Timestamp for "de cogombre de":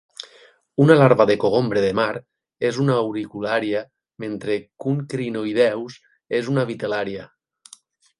1.29-1.91